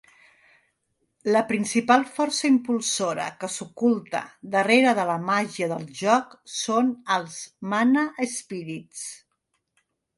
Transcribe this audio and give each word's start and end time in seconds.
La 1.35 1.43
principal 1.51 2.05
força 2.15 2.49
impulsora 2.53 3.27
que 3.43 3.51
s'oculta 3.57 4.23
darrera 4.57 4.97
de 5.03 5.07
la 5.13 5.21
màgia 5.29 5.71
del 5.77 5.87
joc 6.03 6.37
són 6.59 6.93
els 7.19 7.41
Mana 7.77 8.11
Spirits. 8.37 9.09